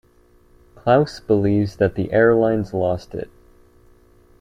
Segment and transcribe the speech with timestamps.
[0.73, 3.29] Klaus believes that the airlines lost it.